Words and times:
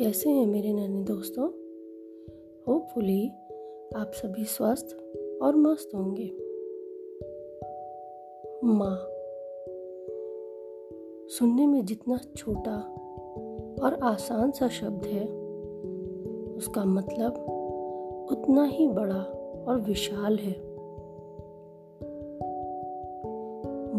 कैसे 0.00 0.30
हैं 0.30 0.46
मेरे 0.46 0.72
नन्हे 0.72 1.02
दोस्तों? 1.02 1.46
होपफुली 2.68 3.28
आप 3.96 4.10
सभी 4.14 4.44
स्वस्थ 4.44 4.96
और 5.42 5.56
मस्त 5.56 5.90
होंगे। 5.94 6.30
माँ, 8.64 8.96
सुनने 11.28 11.66
में 11.66 11.84
जितना 11.84 12.20
छोटा 12.36 12.76
और 13.82 13.98
आसान 14.02 14.50
सा 14.50 14.68
शब्द 14.68 15.04
है, 15.04 15.26
उसका 16.56 16.84
मतलब 16.84 17.32
उतना 18.32 18.64
ही 18.64 18.88
बड़ा 18.88 19.22
और 19.68 19.80
विशाल 19.80 20.36
है। 20.36 20.60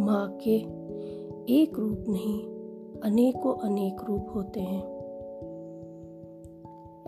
माँ 0.05 0.38
के 0.48 0.55
एक 1.54 1.80
रूप 1.80 2.05
नहीं, 2.09 2.45
अनेकों 3.02 3.54
अनेक 3.54 4.05
रूप 4.09 4.27
होते 4.36 4.59
हैं। 4.59 4.91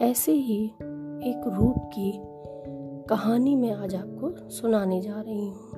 ऐसे 0.04 0.32
ही 0.32 0.66
एक 1.24 1.42
रूप 1.48 1.76
की 1.78 2.12
कहानी 3.10 3.56
मैं 3.56 3.72
आज 3.72 3.96
आपको 3.96 4.50
सुनाने 4.50 5.02
जा 5.02 5.22
रही 5.28 5.50
हूँ। 5.50 5.70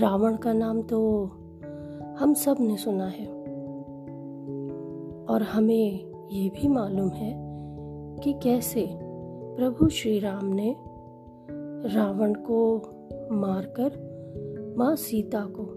रावण 0.00 0.36
का 0.36 0.52
नाम 0.52 0.82
तो 0.82 1.24
हम 2.18 2.34
सबने 2.34 2.76
सुना 2.76 3.06
है। 3.06 3.26
और 5.24 5.42
हमें 5.42 6.10
ये 6.32 6.48
भी 6.48 6.68
मालूम 6.68 7.10
है 7.10 7.34
कि 8.24 8.32
कैसे 8.32 8.88
प्रभु 9.56 9.88
श्री 9.88 10.18
राम 10.18 10.44
ने 10.44 10.76
रावण 11.94 12.34
को 12.34 12.76
मारकर 13.32 14.74
माँ 14.78 14.96
सीता 14.96 15.40
को 15.40 15.74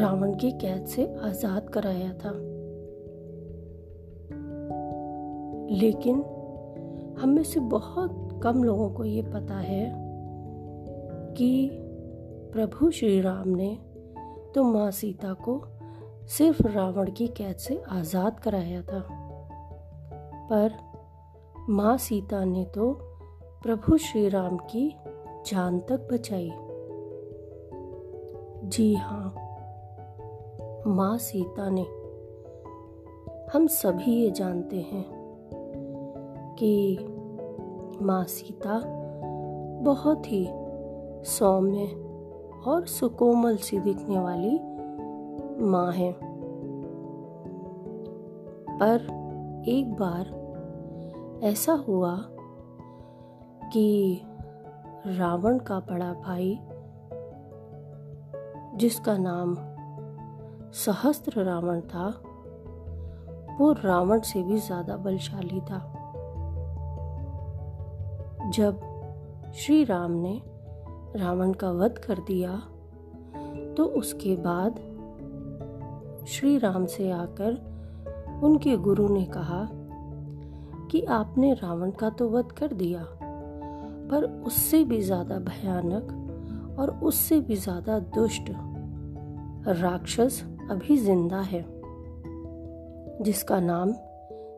रावण 0.00 0.34
की 0.34 0.50
कैद 0.50 0.84
से 0.84 1.14
आज़ाद 1.22 1.68
कराया 1.68 2.12
था। 2.12 2.53
लेकिन 5.70 6.16
हम 7.18 7.28
में 7.28 7.42
से 7.42 7.60
बहुत 7.60 8.40
कम 8.42 8.64
लोगों 8.64 8.90
को 8.90 9.04
ये 9.04 9.22
पता 9.22 9.58
है 9.58 9.94
कि 11.34 11.68
प्रभु 12.52 12.90
श्री 12.90 13.20
राम 13.20 13.48
ने 13.48 13.78
तो 14.54 14.64
माँ 14.64 14.90
सीता 14.90 15.32
को 15.32 15.64
सिर्फ़ 16.26 16.66
रावण 16.66 17.10
की 17.10 17.28
कैद 17.28 17.56
से 17.56 17.82
आज़ाद 17.88 18.40
कराया 18.40 18.82
था। 18.82 19.08
पर 20.50 20.72
माँ 21.70 21.96
सीता 21.96 22.44
ने 22.44 22.64
तो 22.64 22.92
प्रभु 23.62 23.96
श्री 23.96 24.28
राम 24.28 24.56
की 24.56 24.96
जान 25.46 25.80
तक 25.80 26.08
बचाई। 26.12 26.50
जी 28.68 28.94
हाँ 28.94 29.34
माँ 30.86 31.18
सीता 31.18 31.68
ने। 31.70 31.86
हम 33.54 33.66
सभी 33.66 34.12
ये 34.12 34.30
जानते 34.30 34.76
हैं 34.76 35.13
कि 36.58 36.98
माँ 38.02 38.24
सीता 38.24 38.80
बहुत 39.82 40.26
ही 40.26 40.48
सौम्य 41.24 41.86
और 42.66 42.86
सुकोमल 42.86 43.56
सी 43.56 43.78
दिखने 43.78 44.18
वाली 44.18 44.60
माँ 45.64 45.92
है। 45.92 46.12
पर 48.78 49.00
एक 49.68 49.94
बार 49.94 50.44
ऐसा 51.42 51.72
हुआ 51.72 52.16
कि 53.72 54.20
रावण 55.06 55.58
का 55.58 55.80
बड़ा 55.80 56.12
भाई, 56.12 56.58
जिसका 58.76 59.16
नाम 59.16 59.54
सहस्त्र 60.72 61.42
रावण 61.42 61.80
था, 61.80 62.08
वो 63.60 63.72
रावण 63.72 64.20
से 64.20 64.42
भी 64.42 64.56
ज़्यादा 64.56 64.96
बलशाली 64.96 65.60
था। 65.60 65.93
जब 68.44 68.80
श्री 69.54 69.84
राम 69.84 70.12
ने 70.12 70.40
रावण 71.16 71.52
का 71.52 71.70
वध 71.70 71.98
कर 71.98 72.18
दिया 72.18 72.56
तो 73.76 73.84
उसके 73.96 74.34
बाद 74.36 74.78
श्री 76.28 76.56
राम 76.58 76.86
से 76.86 77.10
आकर 77.10 78.40
उनके 78.42 78.76
गुरु 78.76 79.08
ने 79.08 79.24
कहा 79.24 79.68
कि 80.90 81.02
आपने 81.02 81.52
रावण 81.52 81.90
का 81.90 82.10
तो 82.10 82.28
वध 82.30 82.52
कर 82.52 82.72
दिया, 82.72 83.04
पर 84.10 84.24
उससे 84.46 84.84
भी 84.84 85.00
ज़्यादा 85.00 85.38
भयानक 85.38 86.76
और 86.78 86.90
उससे 87.02 87.40
भी 87.40 87.56
ज़्यादा 87.56 87.98
दुष्ट 87.98 88.50
राक्षस 89.80 90.42
अभी 90.70 90.96
ज़िंदा 90.96 91.40
है, 91.40 91.64
जिसका 93.22 93.60
नाम 93.60 93.92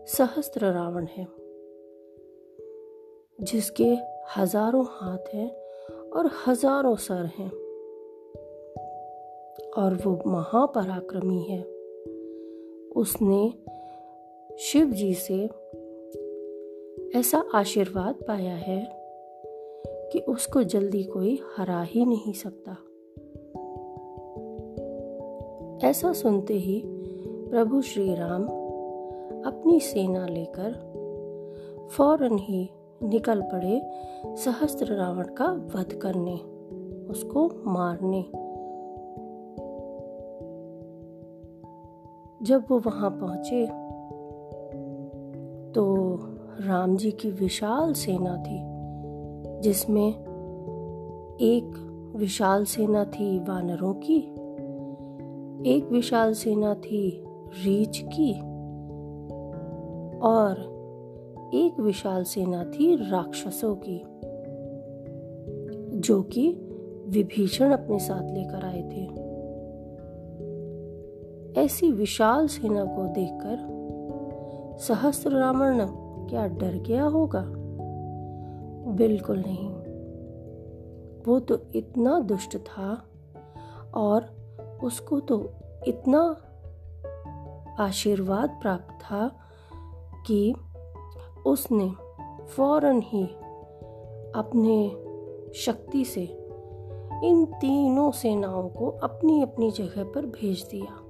सहस्त्र 0.09 0.73
रावण 0.73 1.07
है। 1.17 1.27
जिसके 3.41 3.97
हज़ारों 4.37 4.85
हाथ 4.85 5.35
हैं 5.35 5.51
और 6.11 6.31
हज़ारों 6.47 6.97
सर 6.97 7.27
हैं। 7.39 7.51
और 9.79 9.95
वो 9.95 10.31
महापराक्रमी 10.31 11.43
है। 11.43 11.63
उसने 12.97 13.55
शिव 14.59 14.91
जी 14.91 15.15
से 15.15 15.51
ऐसा 17.19 17.45
आशीर्वाद 17.55 18.15
पाया 18.15 18.55
है 18.55 18.89
कि 20.13 20.19
उसको 20.19 20.63
जल्दी 20.63 21.03
कोई 21.03 21.41
हरा 21.57 21.83
ही 21.83 22.05
नहीं 22.05 22.33
सकता। 22.33 22.73
ऐसा 25.89 26.13
सुनते 26.13 26.55
ही 26.55 26.83
प्रभु 27.51 27.83
श्री 27.83 28.15
राम 28.15 28.45
अपनी 29.47 29.81
सेना 29.81 30.27
लेकर 30.27 30.97
फ़ौरन 31.97 32.39
ही 32.39 32.71
निकल 33.03 33.43
पड़े 33.43 33.91
सहस्त्र 34.37 34.87
रावण 34.87 35.25
का 35.25 35.47
वध 35.47 35.93
करने, 35.93 36.37
उसको 37.11 37.51
मारने। 37.67 38.23
जब 42.43 42.65
वो 42.71 42.79
वहाँ 42.79 43.11
पहुँचे 43.11 43.67
तो 45.73 46.17
राम 46.67 46.97
जी 46.97 47.11
की 47.11 47.31
विशाल 47.31 47.93
सेना 47.93 48.37
थी, 48.37 48.59
जिसमें 49.61 50.09
एक 51.41 51.83
विशाल 52.17 52.65
सेना 52.65 53.05
थी 53.05 53.39
वानरों 53.39 53.95
की, 53.95 54.19
एक 55.71 55.89
विशाल 55.93 56.35
सेना 56.35 56.75
थी 56.75 57.25
रीछ 57.65 58.05
की, 58.05 58.33
और 60.19 60.76
एक 61.55 61.81
विशाल 61.81 62.25
सेना 62.25 62.65
थी 62.65 63.11
राक्षसों 63.11 63.77
की, 63.77 64.03
जो 65.99 66.23
कि 66.23 66.49
विभीषण 67.09 67.73
अपने 67.73 67.99
साथ 67.99 68.23
लेकर 68.23 68.65
आए 68.65 68.83
थे। 68.83 69.27
ऐसी 71.61 71.93
विशाल 71.93 72.47
सेना 72.47 72.85
को 72.85 73.07
देखकर 73.09 73.77
सहस्त्र 74.81 75.31
रावण 75.31 75.87
क्या 76.29 76.47
डर 76.47 76.75
गया 76.75 77.05
होगा? 77.05 77.45
बिल्कुल 78.93 79.45
नहीं। 79.47 79.71
वो 81.27 81.41
तो 81.41 81.59
इतना 81.75 82.21
दुष्ट 82.21 82.57
था 82.57 83.05
और 83.95 84.37
उसको 84.83 85.21
तो 85.21 85.53
इतना 85.87 86.37
आशीर्वाद 87.79 88.59
प्राप्त 88.63 89.05
था 89.05 89.37
कि 90.27 90.55
उसने 91.47 91.93
फ़ौरन 92.57 93.01
ही 93.05 93.25
अपने 94.35 94.89
शक्ति 95.55 96.05
से 96.05 96.23
इन 97.25 97.45
तीनों 97.45 98.11
सेनाओं 98.11 98.69
को 98.69 98.89
अपनी 98.91 99.43
अपनी 99.43 99.71
जगह 99.71 100.05
पर 100.05 100.27
भेज 100.27 100.69
दिया। 100.71 101.03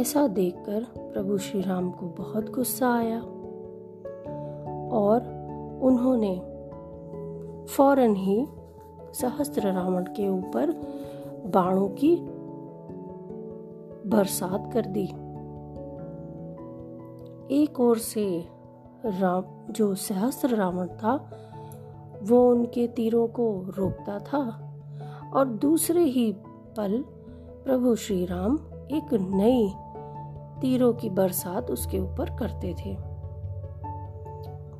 ऐसा 0.00 0.26
देखकर 0.26 0.84
प्रभु 0.98 1.38
श्री 1.38 1.60
राम 1.62 1.90
को 1.90 2.06
बहुत 2.06 2.50
गुस्सा 2.50 2.94
आया 2.94 3.20
और 4.92 5.20
उन्होंने 5.82 6.34
फ़ौरन 7.66 8.14
ही 8.16 8.46
सहस्त्र 9.12 9.72
रावण 9.72 10.04
के 10.04 10.28
ऊपर 10.28 10.70
बाणों 11.46 11.88
की 11.88 12.16
बरसात 14.08 14.70
कर 14.72 14.86
दी। 14.86 15.06
एक 17.62 17.80
ओर 17.80 17.98
से 17.98 18.53
राम, 19.04 19.72
जो 19.72 19.94
सहस्त्र 19.94 20.56
रावण 20.56 20.86
था, 20.86 21.30
वो 22.22 22.50
उनके 22.50 22.86
तीरों 22.86 23.26
को 23.26 23.64
रोकता 23.78 24.18
था। 24.18 24.70
और 25.34 25.48
दूसरे 25.48 26.02
ही 26.02 26.32
पल 26.76 27.04
प्रभु 27.64 27.94
श्री 27.94 28.26
राम 28.26 28.58
एक 28.72 29.14
नई 29.14 29.74
तीरों 30.60 30.92
की 30.92 31.10
बरसात 31.10 31.70
उसके 31.70 31.98
ऊपर 31.98 32.36
करते 32.36 32.74
थे। 32.74 32.96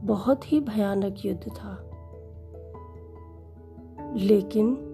बहुत 0.07 0.53
ही 0.53 0.61
भयानक 0.61 1.17
युद्ध 1.25 1.43
था। 1.43 1.91
लेकिन 4.17 4.91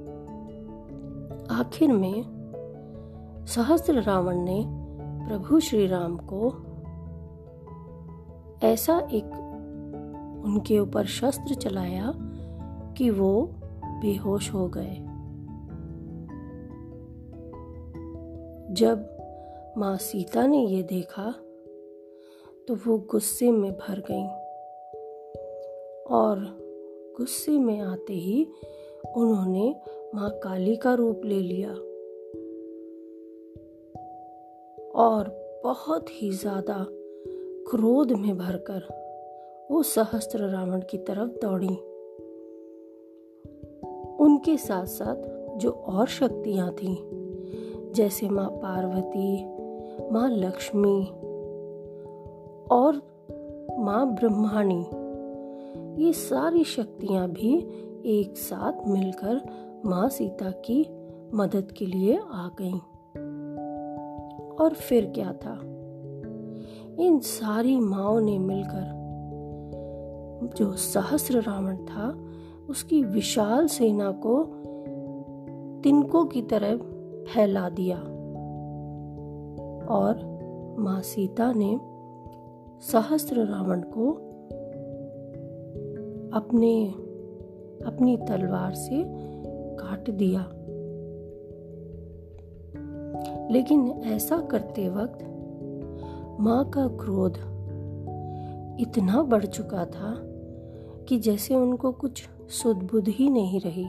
आखिर 1.51 1.93
में 1.93 2.41
सहस्त्र 3.47 4.03
रावण 4.03 4.37
ने 4.37 4.65
प्रभु 5.29 5.61
श्री 5.61 5.87
राम 5.87 6.17
को 6.17 6.67
ऐसा 8.63 9.09
एक 9.13 9.25
उनके 10.45 10.79
ऊपर 10.79 11.07
शस्त्र 11.07 11.55
चलाया 11.55 12.13
कि 12.97 13.11
वो 13.11 13.51
बेहोश 13.85 14.55
हो 14.55 14.69
गए। 14.69 14.97
जब 18.75 19.17
माँ 19.79 19.97
सीता 19.97 20.47
ने 20.47 20.67
ये 20.67 20.83
देखा 20.83 21.31
तो 22.69 22.75
वो 22.75 22.99
गुस्से 22.99 23.51
में 23.51 23.73
भर 23.73 24.03
गईं 24.11 24.29
और 26.05 26.59
गुस्से 27.17 27.59
में 27.59 27.81
आते 27.81 28.15
ही 28.15 28.47
उन्होंने 29.17 29.81
माँ 30.15 30.31
काली 30.31 30.77
का 30.77 30.95
रूप 30.95 31.21
ले 31.25 31.41
लिया 31.41 31.71
और 34.95 35.41
बहुत 35.65 36.23
ही 36.23 36.31
ज़्यादा 36.31 36.87
क्रोध 37.71 38.13
में 38.13 38.39
भरकर 38.39 38.83
वो 39.71 39.83
सहस्त्र 39.83 40.39
रावण 40.39 40.81
की 40.81 40.99
तरफ़ 40.99 41.31
दौड़ी 41.31 41.77
उनके 44.17 44.57
साथ 44.57 44.87
साथ 44.87 45.51
जो 45.59 45.71
और 45.71 46.07
शक्तियाँ 46.07 46.73
थीं, 46.73 46.97
जैसे 47.93 48.29
माँ 48.29 48.49
पार्वती, 48.51 49.45
माँ 50.13 50.31
लक्ष्मी 50.31 51.05
और 52.71 52.97
माँ 53.79 54.15
ब्रह्माणी, 54.15 54.87
ये 56.05 56.13
सारी 56.13 56.65
शक्तियाँ 56.65 57.29
भी 57.29 57.57
एक 58.07 58.37
साथ 58.37 58.89
मिलकर 58.89 59.41
माँ 59.85 60.09
सीता 60.09 60.51
की 60.51 60.87
मदद 61.35 61.73
के 61.73 61.87
लिए 61.87 62.19
आ 62.31 62.49
गईं। 62.61 62.79
और 64.57 64.75
फिर 64.75 65.13
क्या 65.15 65.33
था 65.33 65.70
इन 67.01 67.19
सारी 67.19 67.81
माओ 67.81 68.19
ने 68.19 68.39
मिलकर 68.39 69.01
जो 70.57 70.73
सहस्र 70.73 71.41
रावण 71.41 71.77
था, 71.77 72.25
उसकी 72.71 73.03
विशाल 73.03 73.67
सेना 73.67 74.11
को 74.11 74.45
तिनकों 75.81 76.25
की 76.25 76.43
तरह 76.43 76.77
फैला 77.25 77.69
दिया। 77.69 77.97
और 79.87 80.15
माँ 80.79 81.01
सीता 81.01 81.53
ने 81.57 81.81
सहस्र 82.81 83.37
रावण 83.37 83.81
को 83.81 84.13
अपने, 86.39 86.89
अपनी 87.87 88.17
तलवार 88.17 88.75
से 88.75 89.05
काट 89.77 90.11
दिया। 90.11 90.41
लेकिन 93.51 93.89
ऐसा 93.89 94.39
करते 94.39 94.89
वक्त 94.89 95.27
माँ 96.41 96.65
का 96.65 96.87
क्रोध 96.87 97.37
इतना 98.81 99.23
बढ़ 99.23 99.47
चुका 99.47 99.85
था 99.85 100.15
कि 101.09 101.19
जैसे 101.19 101.55
उनको 101.55 101.93
कुछ 101.93 102.29
सुदबुद 102.49 103.09
ही 103.09 103.31
नहीं 103.31 103.61
रही। 103.61 103.85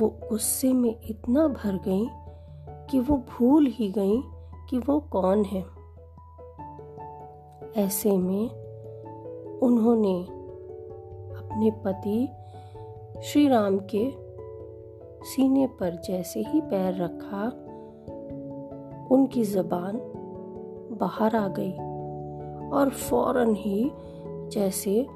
वो 0.00 0.08
गुस्से 0.08 0.72
में 0.72 0.96
इतना 1.04 1.48
भर 1.48 1.80
गई 1.88 2.06
कि 2.90 2.98
वो 2.98 3.16
भूल 3.16 3.66
ही 3.66 3.90
गई 3.90 4.22
कि 4.70 4.78
वो 4.78 5.00
कौन 5.00 5.44
है। 5.44 5.64
ऐसे 7.76 8.16
में 8.16 8.50
उन्होंने 9.58 10.22
अपने 11.38 11.70
पति 11.70 12.28
श्री 13.22 13.48
राम 13.48 13.78
के 13.94 14.10
सीने 15.24 15.66
पर 15.66 16.00
जैसे 16.00 16.40
ही 16.40 16.60
पैर 16.60 16.94
रखा, 16.94 17.42
उनकी 19.14 19.44
जबान 19.44 20.12
बाहर 21.02 21.36
आ 21.36 21.48
गई 21.48 21.72
और 22.70 22.90
फ़ौरन 22.90 23.54
ही 23.54 23.90
जैसे 24.52 25.06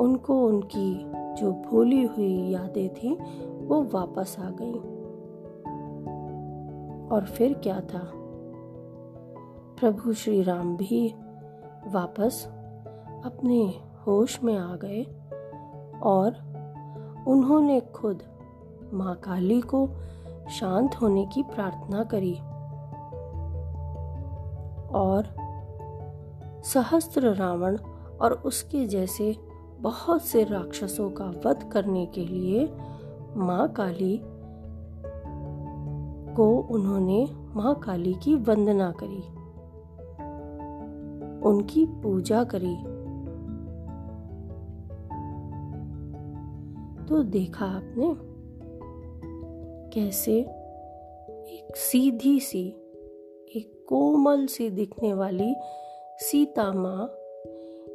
उनको 0.00 0.46
उनकी 0.46 1.14
जो 1.34 1.52
भूली 1.52 2.04
हुई 2.04 2.34
यादें 2.48 2.88
थी, 2.94 3.14
वो 3.66 3.82
वापस 3.82 4.36
आ 4.40 4.50
गई। 4.50 4.78
और 7.08 7.24
फिर 7.24 7.54
क्या 7.54 7.80
था? 7.80 8.12
प्रभु 9.80 10.12
श्री 10.12 10.42
राम 10.42 10.76
भी 10.76 11.14
वापस 11.86 12.46
अपने 13.24 13.74
होश 14.06 14.42
में 14.42 14.56
आ 14.58 14.76
गए 14.76 15.02
और 16.02 16.32
उन्होंने 17.28 17.80
खुद 17.80 18.22
माँ 18.92 19.14
काली 19.14 19.60
को 19.60 19.88
शांत 20.50 20.94
होने 20.94 21.26
की 21.26 21.42
प्रार्थना 21.42 22.04
करी। 22.04 22.38
और 24.94 25.44
सहस्त्र 26.64 27.34
रावण 27.34 27.76
और 28.20 28.32
उसके 28.32 28.86
जैसे 28.86 29.36
बहुत 29.80 30.22
से 30.22 30.44
राक्षसों 30.44 31.10
का 31.10 31.24
वध 31.24 31.70
करने 31.72 32.06
के 32.06 32.24
लिए 32.24 32.72
माँ 33.36 33.72
काली 33.72 34.20
को 36.34 36.58
उन्होंने 36.70 37.28
माँ 37.54 37.74
काली 37.74 38.14
की 38.14 38.34
वंदना 38.34 38.90
करी। 38.90 39.22
उनकी 41.48 41.86
पूजा 41.86 42.44
करी। 42.44 42.76
तो 47.06 47.22
देखा 47.22 47.66
आपने 47.66 48.16
कैसे 49.92 50.40
एक 51.50 51.76
सीधी 51.76 52.40
सी 52.40 52.83
कोमल 53.88 54.46
सी 54.46 54.70
दिखने 54.70 55.14
वाली 55.14 55.54
सीता 56.18 56.72
माँ 56.72 57.06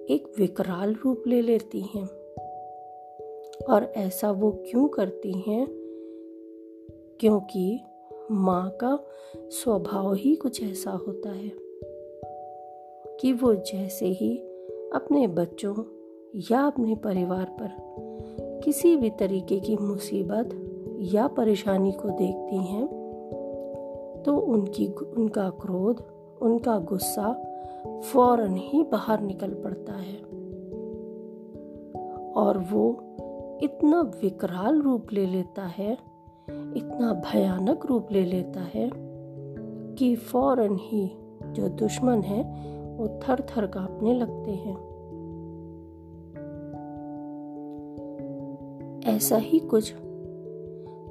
एक 0.10 0.34
विकराल 0.40 0.96
रूप 1.06 1.24
ले 1.28 1.42
लेती 1.42 1.82
हैं। 1.82 2.08
और 3.70 3.94
ऐसा 3.98 4.32
वो 4.32 4.52
क्यों 4.52 4.88
करती 4.88 5.32
हैं? 5.32 5.68
क्योंकि 7.20 7.80
माँ 8.32 8.70
का 8.70 9.00
स्वभाव 9.36 10.14
ही 10.14 10.36
कुछ 10.36 10.64
ऐसा 10.64 10.92
होता 10.92 11.30
है 11.30 11.52
कि 13.20 13.34
वो 13.34 13.54
जैसे 13.54 14.06
ही 14.06 14.38
अपने 14.94 15.28
बच्चों 15.28 15.76
या 16.52 16.62
अपने 16.62 16.96
परिवार 16.96 17.46
पर 17.46 17.70
किसी 18.64 18.96
भी 18.96 19.10
तरीके 19.10 19.60
की 19.60 19.76
मुसीबत 19.76 20.50
या 21.00 21.28
परेशानी 21.28 21.92
को 21.92 22.10
देखती 22.10 22.58
हैं 22.58 22.99
तो 24.30 24.38
उनकी 24.38 24.88
उनका 24.88 25.50
क्रोध, 25.50 26.04
उनका 26.42 26.80
गुस्सा 26.80 27.34
फ़ौरन 28.02 28.56
ही 28.58 28.84
बाहर 28.84 29.22
निकल 29.22 29.54
पड़ता 29.54 29.94
है। 29.94 30.16
और 32.32 32.58
वो 32.58 33.00
इतना 33.64 34.02
विकराल 34.02 34.82
रूप 34.82 35.08
ले 35.14 35.26
लेता 35.26 35.66
है, 35.66 35.94
इतना 36.50 37.14
भयानक 37.14 37.86
रूप 37.86 38.08
ले 38.12 38.26
लेता 38.26 38.62
है 38.62 38.92
कि 39.96 40.16
फ़ौरन 40.16 40.78
ही 40.82 41.18
जो 41.46 41.70
दुश्मन 41.70 42.22
है, 42.22 42.44
वो 42.98 43.08
थर 43.08 43.42
थर 43.42 43.68
कांपने 43.68 44.14
लगते 44.14 44.52
हैं। 44.52 44.76
ऐसा 49.16 49.38
ही 49.38 49.60
कुछ 49.60 49.94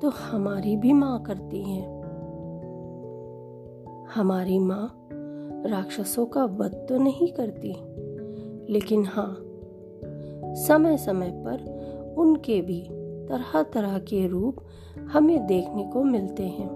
तो 0.02 0.08
हमारी 0.08 0.76
भी 0.76 0.92
माँ 0.92 1.22
करती 1.22 1.62
हैं। 1.62 1.97
हमारी 4.14 4.58
माँ 4.58 5.08
राक्षसों 5.66 6.26
का 6.26 6.44
वध 6.44 6.74
तो 6.88 6.98
नहीं 6.98 7.32
करती। 7.32 7.74
लेकिन 8.72 9.04
हाँ 9.06 9.36
समय 10.54 10.96
समय 10.96 11.30
पर 11.30 11.64
उनके 12.18 12.60
भी 12.60 12.80
तरह 13.28 13.62
तरह 13.62 13.98
के 13.98 14.26
रूप 14.26 14.56
हमें 15.12 15.46
देखने 15.46 15.84
को 15.84 16.02
मिलते 16.04 16.48
हैं। 16.48 16.68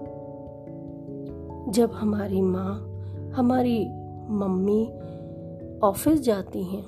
जब 1.69 1.91
हमारी 1.91 2.41
माँ, 2.41 2.73
हमारी 3.31 3.85
मम्मी 4.29 4.93
ऑफ़िस 5.83 6.21
जाती 6.21 6.63
हैं 6.63 6.85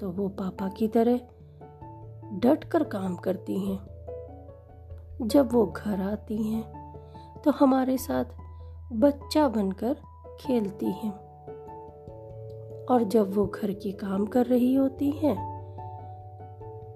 तो 0.00 0.10
वो 0.10 0.28
पापा 0.28 0.68
की 0.68 0.88
तरह 0.88 1.20
डट 2.32 2.64
कर 2.64 2.82
काम 2.82 3.16
करती 3.16 3.58
हैं। 3.60 3.80
जब 5.22 5.48
वो 5.52 5.66
घर 5.66 6.00
आती 6.00 6.42
हैं 6.42 6.64
तो 7.44 7.50
हमारे 7.50 7.98
साथ 7.98 8.24
बच्चा 8.94 9.48
बनकर 9.48 9.96
खेलती 10.40 10.86
हैं। 10.86 11.12
और 12.84 13.02
जब 13.02 13.34
वो 13.34 13.46
घर 13.46 13.72
के 13.72 13.92
काम 13.92 14.26
कर 14.26 14.46
रही 14.46 14.74
होती 14.74 15.10
हैं 15.10 15.54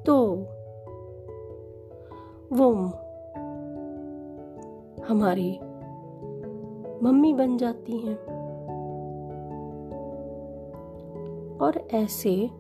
तो 0.07 0.37
वो 2.53 2.73
हमारी 5.05 5.59
मम्मी 7.03 7.35
बन 7.35 7.57
जाती 7.57 7.99
हैं। 7.99 8.17
और 11.59 11.89
ऐसे 11.95 12.51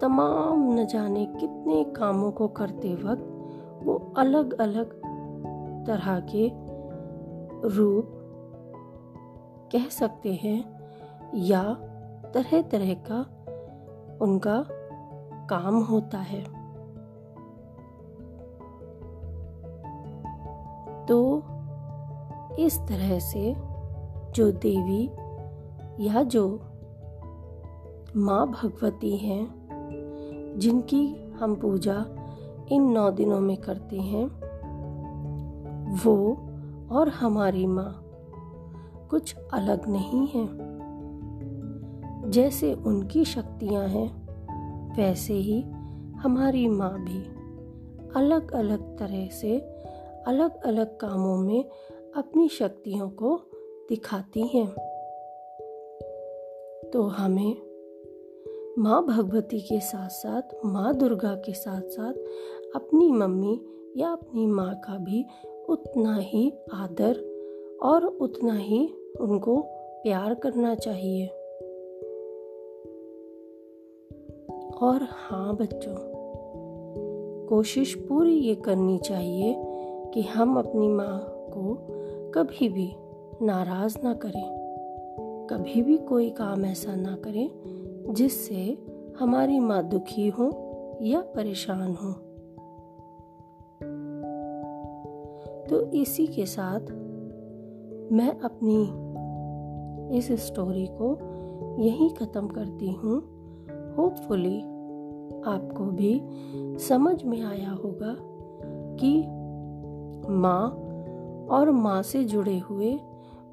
तमाम 0.00 0.80
न 0.80 0.86
जाने 0.86 1.26
कितने 1.26 1.84
कामों 1.84 2.30
को 2.30 2.48
करते 2.48 2.94
वक्त 2.94 3.34
वो 3.86 4.12
अलग 4.16 4.60
अलग 4.60 4.92
तरह 5.86 6.20
के 6.20 6.50
रूप 7.68 8.14
कह 9.72 9.88
सकते 9.88 10.32
हैं 10.34 10.78
या 11.34 11.62
तरह 12.34 12.62
तरह 12.62 12.94
का 12.94 13.20
उनका 14.24 14.64
काम 15.46 15.82
होता 15.82 16.18
है। 16.18 16.58
तो 21.06 21.42
इस 22.58 22.78
तरह 22.78 23.18
से 23.18 23.56
जो 24.34 24.52
देवी 24.52 25.10
या 26.06 26.22
जो 26.22 26.60
माँ 28.16 28.46
भगवती 28.46 29.16
हैं, 29.16 29.68
जिनकी 30.58 31.30
हम 31.40 31.54
पूजा 31.54 32.04
इन 32.72 32.82
नौ 32.82 33.10
दिनों 33.10 33.40
में 33.40 33.56
करते 33.56 34.00
हैं, 34.00 34.26
वो 36.04 36.36
और 36.92 37.08
हमारी 37.08 37.66
माँ 37.66 38.04
कुछ 39.10 39.36
अलग 39.52 39.88
नहीं 39.88 40.26
है। 40.26 40.48
जैसे 42.30 42.74
उनकी 42.74 43.24
शक्तियाँ 43.24 43.88
हैं, 43.88 44.28
वैसे 44.96 45.34
ही 45.34 45.62
हमारी 46.16 46.68
माँ 46.68 47.04
भी 47.04 47.22
अलग 48.16 48.52
अलग 48.52 48.98
तरह 48.98 49.28
से 49.28 49.58
अलग 50.26 50.62
अलग 50.62 50.96
कामों 50.96 51.36
में 51.36 51.64
अपनी 52.16 52.48
शक्तियों 52.48 53.10
को 53.10 53.40
दिखाती 53.88 54.46
हैं। 54.46 54.68
तो 56.92 57.02
हमें 57.02 57.56
माँ 58.78 59.06
भगवती 59.06 59.60
के 59.60 59.80
साथ 59.80 60.08
साथ 60.08 60.42
माँ 60.64 60.94
दुर्गा 60.94 61.34
के 61.34 61.52
साथ 61.52 61.80
साथ 61.80 62.14
अपनी 62.76 63.12
मम्मी 63.12 63.60
या 63.96 64.08
अपनी 64.08 64.46
माँ 64.46 64.74
का 64.74 64.98
भी 64.98 65.26
उतना 65.68 66.16
ही 66.16 66.52
आदर 66.74 67.37
और 67.82 68.04
उतना 68.04 68.54
ही 68.54 68.94
उनको 69.20 69.62
प्यार 70.02 70.34
करना 70.34 70.74
चाहिए। 70.74 71.26
और 74.82 75.00
हाँ 75.02 75.56
बच्चों, 75.56 75.94
कोशिश 77.46 77.94
पूरी 77.94 78.34
ये 78.34 78.54
करनी 78.54 78.98
चाहिए 78.98 79.54
कि 80.14 80.22
हम 80.22 80.58
अपनी 80.58 80.88
माँ 80.88 81.18
को 81.28 81.78
कभी 82.30 82.68
भी 82.68 82.92
नाराज़ 83.42 83.98
ना 84.04 84.14
करें। 84.14 84.58
कभी 85.50 85.82
भी 85.82 85.98
कोई 85.98 86.30
काम 86.30 86.64
ऐसा 86.64 86.96
ना 86.96 87.16
करें 87.16 87.50
जिससे 88.10 88.78
हमारी 89.18 89.58
माँ 89.58 89.88
दुखी 89.88 90.28
हो 90.28 90.50
या 91.02 91.20
परेशान 91.20 91.94
हो। 91.94 92.12
तो 95.66 95.92
इसी 95.92 96.26
के 96.26 96.46
साथ 96.46 97.07
मैं 98.12 98.40
अपनी 98.40 99.08
इस 100.18 100.32
स्टोरी 100.32 100.86
को 100.86 101.18
यहीं 101.82 102.10
ख़त्म 102.10 102.46
करती 102.48 102.92
हूँ। 102.92 103.20
होपफुली 103.96 104.60
आपको 105.46 105.84
भी 105.84 106.20
समझ 106.78 107.24
में 107.24 107.42
आया 107.42 107.70
होगा 107.70 108.16
कि 109.00 109.26
माँ 110.32 110.70
और 111.50 111.70
माँ 111.70 112.02
से 112.02 112.24
जुड़े 112.24 112.58
हुए 112.58 113.00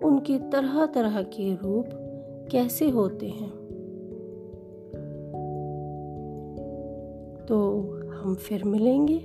उनके 0.03 0.37
तरह 0.39 0.85
तरह 0.85 1.21
के 1.21 1.55
रूप 1.55 1.85
कैसे 2.51 2.89
होते 2.89 3.29
हैं। 3.29 3.51
तो 7.45 7.81
हम 8.13 8.35
फिर 8.35 8.63
मिलेंगे 8.63 9.17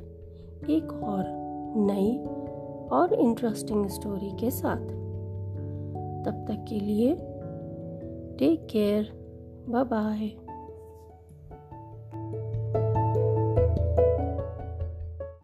एक 0.71 1.01
और 1.05 1.25
नई 1.77 2.19
और 2.93 3.13
इंटरेस्टिंग 3.13 3.87
स्टोरी 3.87 4.31
के 4.31 4.51
साथ। 4.51 5.00
तब 6.25 6.45
तक 6.49 6.65
के 6.69 6.81
लिए 6.81 7.15
टेक 8.39 8.67
केयर 8.71 9.13
बाय 9.69 9.85
बाय 9.85 10.50